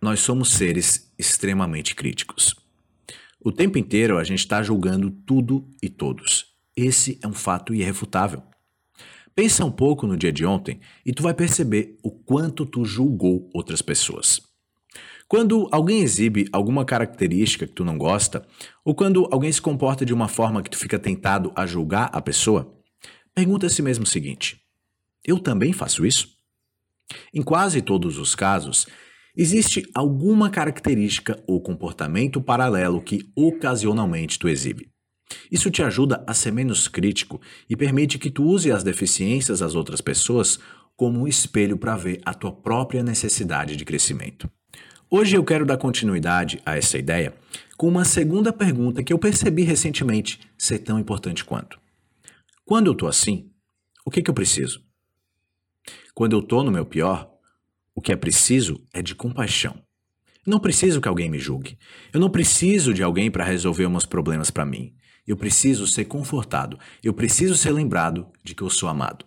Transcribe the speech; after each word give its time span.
nós 0.00 0.20
somos 0.20 0.50
seres 0.50 1.12
extremamente 1.18 1.94
críticos. 1.94 2.54
O 3.40 3.52
tempo 3.52 3.78
inteiro 3.78 4.18
a 4.18 4.24
gente 4.24 4.40
está 4.40 4.62
julgando 4.62 5.10
tudo 5.10 5.68
e 5.82 5.88
todos. 5.88 6.46
Esse 6.76 7.18
é 7.22 7.26
um 7.26 7.32
fato 7.32 7.74
irrefutável. 7.74 8.42
Pensa 9.34 9.64
um 9.64 9.70
pouco 9.70 10.06
no 10.06 10.16
dia 10.16 10.32
de 10.32 10.44
ontem 10.44 10.80
e 11.06 11.12
tu 11.12 11.22
vai 11.22 11.34
perceber 11.34 11.96
o 12.02 12.10
quanto 12.10 12.66
tu 12.66 12.84
julgou 12.84 13.48
outras 13.54 13.80
pessoas. 13.80 14.40
Quando 15.28 15.68
alguém 15.70 16.00
exibe 16.00 16.48
alguma 16.52 16.84
característica 16.84 17.66
que 17.66 17.72
tu 17.72 17.84
não 17.84 17.98
gosta, 17.98 18.46
ou 18.84 18.94
quando 18.94 19.28
alguém 19.30 19.52
se 19.52 19.60
comporta 19.60 20.04
de 20.04 20.14
uma 20.14 20.26
forma 20.26 20.62
que 20.62 20.70
tu 20.70 20.78
fica 20.78 20.98
tentado 20.98 21.52
a 21.54 21.66
julgar 21.66 22.10
a 22.12 22.20
pessoa, 22.20 22.74
pergunta 23.34 23.66
a 23.66 23.70
si 23.70 23.82
mesmo 23.82 24.04
o 24.04 24.08
seguinte: 24.08 24.60
eu 25.24 25.38
também 25.38 25.72
faço 25.72 26.06
isso? 26.06 26.36
Em 27.32 27.42
quase 27.42 27.82
todos 27.82 28.18
os 28.18 28.34
casos, 28.34 28.86
existe 29.38 29.88
alguma 29.94 30.50
característica 30.50 31.40
ou 31.46 31.60
comportamento 31.60 32.40
paralelo 32.40 33.00
que 33.00 33.30
ocasionalmente 33.36 34.36
tu 34.36 34.48
exibe. 34.48 34.90
Isso 35.48 35.70
te 35.70 35.80
ajuda 35.80 36.24
a 36.26 36.34
ser 36.34 36.50
menos 36.50 36.88
crítico 36.88 37.40
e 37.70 37.76
permite 37.76 38.18
que 38.18 38.30
tu 38.30 38.42
use 38.42 38.72
as 38.72 38.82
deficiências 38.82 39.60
das 39.60 39.76
outras 39.76 40.00
pessoas 40.00 40.58
como 40.96 41.20
um 41.20 41.28
espelho 41.28 41.76
para 41.76 41.94
ver 41.94 42.20
a 42.24 42.34
tua 42.34 42.50
própria 42.50 43.00
necessidade 43.04 43.76
de 43.76 43.84
crescimento. 43.84 44.50
Hoje 45.08 45.36
eu 45.36 45.44
quero 45.44 45.64
dar 45.64 45.76
continuidade 45.76 46.60
a 46.66 46.76
essa 46.76 46.98
ideia 46.98 47.32
com 47.76 47.86
uma 47.86 48.04
segunda 48.04 48.52
pergunta 48.52 49.04
que 49.04 49.12
eu 49.12 49.18
percebi 49.20 49.62
recentemente 49.62 50.40
ser 50.58 50.80
tão 50.80 50.98
importante 50.98 51.44
quanto. 51.44 51.78
Quando 52.64 52.88
eu 52.88 52.92
estou 52.92 53.08
assim, 53.08 53.48
o 54.04 54.10
que, 54.10 54.20
que 54.20 54.30
eu 54.30 54.34
preciso? 54.34 54.82
Quando 56.12 56.32
eu 56.32 56.40
estou 56.40 56.64
no 56.64 56.72
meu 56.72 56.84
pior, 56.84 57.37
o 57.98 58.00
que 58.00 58.12
é 58.12 58.16
preciso 58.16 58.80
é 58.94 59.02
de 59.02 59.12
compaixão. 59.12 59.74
Não 60.46 60.60
preciso 60.60 61.00
que 61.00 61.08
alguém 61.08 61.28
me 61.28 61.40
julgue. 61.40 61.76
Eu 62.12 62.20
não 62.20 62.30
preciso 62.30 62.94
de 62.94 63.02
alguém 63.02 63.28
para 63.28 63.42
resolver 63.42 63.88
meus 63.88 64.06
problemas 64.06 64.52
para 64.52 64.64
mim. 64.64 64.94
Eu 65.26 65.36
preciso 65.36 65.84
ser 65.84 66.04
confortado. 66.04 66.78
Eu 67.02 67.12
preciso 67.12 67.56
ser 67.56 67.72
lembrado 67.72 68.28
de 68.44 68.54
que 68.54 68.62
eu 68.62 68.70
sou 68.70 68.88
amado. 68.88 69.24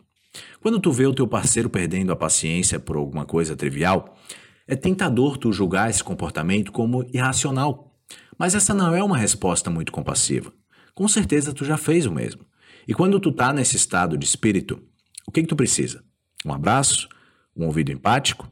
Quando 0.62 0.80
tu 0.80 0.90
vê 0.90 1.06
o 1.06 1.14
teu 1.14 1.28
parceiro 1.28 1.70
perdendo 1.70 2.14
a 2.14 2.16
paciência 2.16 2.80
por 2.80 2.96
alguma 2.96 3.26
coisa 3.26 3.58
trivial, 3.58 4.18
é 4.66 4.74
tentador 4.78 5.36
tu 5.36 5.52
julgar 5.52 5.90
esse 5.90 6.02
comportamento 6.02 6.72
como 6.72 7.06
irracional. 7.14 7.94
Mas 8.38 8.56
essa 8.56 8.74
não 8.74 8.96
é 8.96 9.04
uma 9.04 9.18
resposta 9.18 9.70
muito 9.70 9.92
compassiva. 9.92 10.54
Com 10.96 11.10
certeza 11.10 11.52
tu 11.52 11.66
já 11.66 11.76
fez 11.76 12.06
o 12.06 12.12
mesmo. 12.14 12.46
E 12.88 12.94
quando 12.94 13.20
tu 13.20 13.34
tá 13.34 13.52
nesse 13.52 13.76
estado 13.76 14.18
de 14.18 14.26
espírito, 14.26 14.82
o 15.28 15.32
que, 15.32 15.42
que 15.42 15.48
tu 15.50 15.58
precisa? 15.58 16.02
Um 16.46 16.54
abraço? 16.54 17.10
Um 17.54 17.66
ouvido 17.66 17.92
empático? 17.92 18.50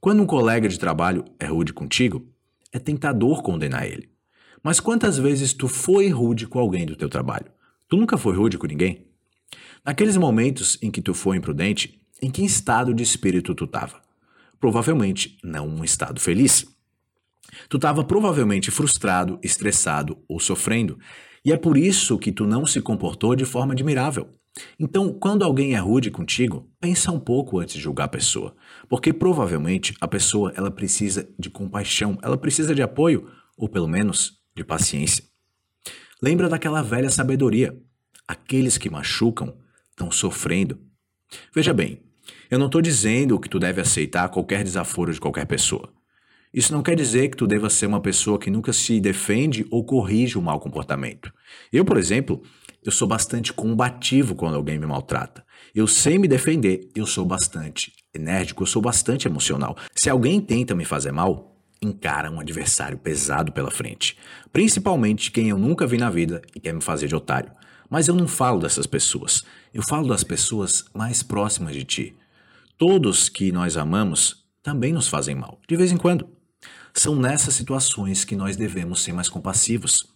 Quando 0.00 0.22
um 0.22 0.26
colega 0.26 0.68
de 0.68 0.78
trabalho 0.78 1.24
é 1.38 1.46
rude 1.46 1.72
contigo, 1.72 2.28
é 2.72 2.78
tentador 2.78 3.42
condenar 3.42 3.86
ele. 3.86 4.10
Mas 4.62 4.80
quantas 4.80 5.18
vezes 5.18 5.52
tu 5.52 5.68
foi 5.68 6.08
rude 6.08 6.46
com 6.46 6.58
alguém 6.58 6.84
do 6.84 6.96
teu 6.96 7.08
trabalho? 7.08 7.46
Tu 7.88 7.96
nunca 7.96 8.18
foi 8.18 8.36
rude 8.36 8.58
com 8.58 8.66
ninguém? 8.66 9.06
Naqueles 9.84 10.16
momentos 10.16 10.78
em 10.82 10.90
que 10.90 11.00
tu 11.00 11.14
foi 11.14 11.38
imprudente, 11.38 12.00
em 12.22 12.30
que 12.30 12.44
estado 12.44 12.92
de 12.92 13.02
espírito 13.02 13.54
tu 13.54 13.64
estava? 13.64 14.00
Provavelmente 14.58 15.38
não 15.42 15.66
um 15.66 15.82
estado 15.82 16.20
feliz. 16.20 16.66
Tu 17.68 17.76
estava 17.76 18.04
provavelmente 18.04 18.70
frustrado, 18.70 19.38
estressado 19.42 20.22
ou 20.28 20.38
sofrendo, 20.38 20.98
e 21.44 21.52
é 21.52 21.56
por 21.56 21.76
isso 21.76 22.18
que 22.18 22.30
tu 22.30 22.46
não 22.46 22.66
se 22.66 22.82
comportou 22.82 23.34
de 23.34 23.46
forma 23.46 23.72
admirável. 23.72 24.28
Então, 24.78 25.12
quando 25.12 25.44
alguém 25.44 25.74
é 25.74 25.78
rude 25.78 26.10
contigo, 26.10 26.68
pensa 26.80 27.12
um 27.12 27.20
pouco 27.20 27.58
antes 27.58 27.76
de 27.76 27.80
julgar 27.80 28.04
a 28.04 28.08
pessoa, 28.08 28.54
porque 28.88 29.12
provavelmente 29.12 29.94
a 30.00 30.08
pessoa 30.08 30.52
ela 30.56 30.70
precisa 30.70 31.28
de 31.38 31.48
compaixão, 31.48 32.18
ela 32.22 32.36
precisa 32.36 32.74
de 32.74 32.82
apoio 32.82 33.30
ou 33.56 33.68
pelo 33.68 33.86
menos 33.86 34.40
de 34.54 34.64
paciência. 34.64 35.24
Lembra 36.22 36.48
daquela 36.48 36.82
velha 36.82 37.10
sabedoria: 37.10 37.76
aqueles 38.26 38.76
que 38.76 38.90
machucam 38.90 39.56
estão 39.90 40.10
sofrendo. 40.10 40.78
Veja 41.54 41.72
bem, 41.72 42.02
eu 42.50 42.58
não 42.58 42.66
estou 42.66 42.82
dizendo 42.82 43.38
que 43.38 43.48
tu 43.48 43.58
deve 43.58 43.80
aceitar 43.80 44.28
qualquer 44.28 44.64
desaforo 44.64 45.12
de 45.12 45.20
qualquer 45.20 45.46
pessoa. 45.46 45.92
Isso 46.52 46.72
não 46.72 46.82
quer 46.82 46.96
dizer 46.96 47.28
que 47.28 47.36
tu 47.36 47.46
deva 47.46 47.70
ser 47.70 47.86
uma 47.86 48.00
pessoa 48.00 48.38
que 48.38 48.50
nunca 48.50 48.72
se 48.72 49.00
defende 49.00 49.64
ou 49.70 49.84
corrige 49.84 50.36
o 50.36 50.42
mau 50.42 50.58
comportamento. 50.58 51.32
Eu, 51.72 51.84
por 51.84 51.96
exemplo, 51.96 52.42
eu 52.84 52.90
sou 52.90 53.06
bastante 53.06 53.52
combativo 53.52 54.34
quando 54.34 54.56
alguém 54.56 54.78
me 54.78 54.86
maltrata. 54.86 55.44
Eu 55.74 55.86
sei 55.86 56.18
me 56.18 56.26
defender, 56.26 56.88
eu 56.94 57.06
sou 57.06 57.24
bastante 57.24 57.92
enérgico, 58.14 58.62
eu 58.62 58.66
sou 58.66 58.80
bastante 58.80 59.28
emocional. 59.28 59.76
Se 59.94 60.08
alguém 60.08 60.40
tenta 60.40 60.74
me 60.74 60.84
fazer 60.84 61.12
mal, 61.12 61.56
encara 61.82 62.30
um 62.30 62.40
adversário 62.40 62.98
pesado 62.98 63.52
pela 63.52 63.70
frente, 63.70 64.16
principalmente 64.52 65.30
quem 65.30 65.48
eu 65.48 65.58
nunca 65.58 65.86
vi 65.86 65.96
na 65.96 66.10
vida 66.10 66.42
e 66.54 66.60
quer 66.60 66.74
me 66.74 66.82
fazer 66.82 67.06
de 67.06 67.14
otário. 67.14 67.52
Mas 67.88 68.08
eu 68.08 68.14
não 68.14 68.28
falo 68.28 68.60
dessas 68.60 68.86
pessoas, 68.86 69.44
eu 69.74 69.82
falo 69.82 70.08
das 70.08 70.22
pessoas 70.22 70.84
mais 70.94 71.22
próximas 71.22 71.74
de 71.74 71.84
ti. 71.84 72.16
Todos 72.78 73.28
que 73.28 73.50
nós 73.52 73.76
amamos 73.76 74.44
também 74.62 74.92
nos 74.92 75.08
fazem 75.08 75.34
mal, 75.34 75.58
de 75.68 75.76
vez 75.76 75.90
em 75.90 75.96
quando. 75.96 76.28
São 76.92 77.14
nessas 77.14 77.54
situações 77.54 78.24
que 78.24 78.36
nós 78.36 78.56
devemos 78.56 79.02
ser 79.02 79.12
mais 79.12 79.28
compassivos. 79.28 80.06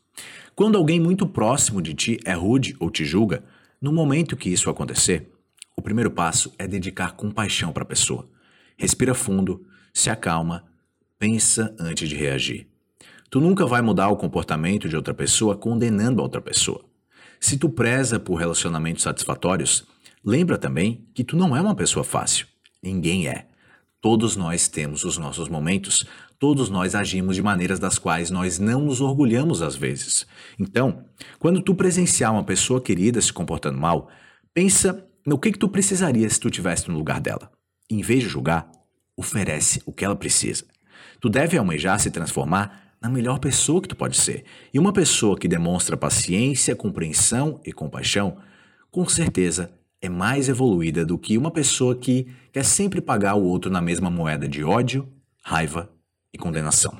Quando 0.54 0.78
alguém 0.78 1.00
muito 1.00 1.26
próximo 1.26 1.82
de 1.82 1.94
ti 1.94 2.20
é 2.24 2.32
rude 2.32 2.76
ou 2.78 2.90
te 2.90 3.04
julga, 3.04 3.44
no 3.80 3.92
momento 3.92 4.36
que 4.36 4.50
isso 4.50 4.70
acontecer, 4.70 5.30
o 5.76 5.82
primeiro 5.82 6.10
passo 6.10 6.52
é 6.58 6.66
dedicar 6.66 7.12
compaixão 7.12 7.72
para 7.72 7.82
a 7.82 7.86
pessoa. 7.86 8.28
Respira 8.76 9.14
fundo, 9.14 9.66
se 9.92 10.10
acalma 10.10 10.64
Pensa 11.18 11.74
antes 11.78 12.08
de 12.08 12.16
reagir. 12.16 12.66
Tu 13.30 13.40
nunca 13.40 13.64
vai 13.64 13.80
mudar 13.80 14.08
o 14.08 14.16
comportamento 14.16 14.88
de 14.88 14.96
outra 14.96 15.14
pessoa 15.14 15.56
condenando 15.56 16.20
a 16.20 16.24
outra 16.24 16.40
pessoa. 16.40 16.84
Se 17.40 17.56
tu 17.56 17.68
preza 17.68 18.20
por 18.20 18.34
relacionamentos 18.34 19.02
satisfatórios, 19.02 19.86
lembra 20.24 20.58
também 20.58 21.08
que 21.14 21.24
tu 21.24 21.36
não 21.36 21.56
é 21.56 21.60
uma 21.60 21.74
pessoa 21.74 22.04
fácil. 22.04 22.46
Ninguém 22.82 23.28
é. 23.28 23.46
Todos 24.00 24.36
nós 24.36 24.68
temos 24.68 25.04
os 25.04 25.16
nossos 25.16 25.48
momentos, 25.48 26.04
todos 26.44 26.68
nós 26.68 26.94
agimos 26.94 27.36
de 27.36 27.42
maneiras 27.42 27.78
das 27.78 27.98
quais 27.98 28.30
nós 28.30 28.58
não 28.58 28.82
nos 28.82 29.00
orgulhamos 29.00 29.62
às 29.62 29.74
vezes. 29.74 30.26
Então, 30.58 31.02
quando 31.38 31.62
tu 31.62 31.74
presenciar 31.74 32.30
uma 32.30 32.44
pessoa 32.44 32.82
querida 32.82 33.18
se 33.18 33.32
comportando 33.32 33.78
mal, 33.78 34.10
pensa 34.52 35.08
no 35.26 35.38
que, 35.38 35.52
que 35.52 35.58
tu 35.58 35.70
precisaria 35.70 36.28
se 36.28 36.38
tu 36.38 36.48
estivesse 36.48 36.86
no 36.90 36.98
lugar 36.98 37.18
dela. 37.18 37.50
Em 37.90 38.02
vez 38.02 38.24
de 38.24 38.28
julgar, 38.28 38.70
oferece 39.16 39.80
o 39.86 39.92
que 39.92 40.04
ela 40.04 40.14
precisa. 40.14 40.66
Tu 41.18 41.30
deve 41.30 41.56
almejar 41.56 41.98
se 41.98 42.10
transformar 42.10 42.92
na 43.00 43.08
melhor 43.08 43.38
pessoa 43.38 43.80
que 43.80 43.88
tu 43.88 43.96
pode 43.96 44.18
ser. 44.18 44.44
E 44.70 44.78
uma 44.78 44.92
pessoa 44.92 45.38
que 45.38 45.48
demonstra 45.48 45.96
paciência, 45.96 46.76
compreensão 46.76 47.58
e 47.64 47.72
compaixão, 47.72 48.36
com 48.90 49.08
certeza 49.08 49.72
é 49.98 50.10
mais 50.10 50.50
evoluída 50.50 51.06
do 51.06 51.16
que 51.16 51.38
uma 51.38 51.50
pessoa 51.50 51.96
que 51.96 52.26
quer 52.52 52.66
sempre 52.66 53.00
pagar 53.00 53.34
o 53.34 53.44
outro 53.44 53.70
na 53.70 53.80
mesma 53.80 54.10
moeda 54.10 54.46
de 54.46 54.62
ódio, 54.62 55.10
raiva 55.42 55.94
e 56.34 56.38
condenação. 56.38 56.94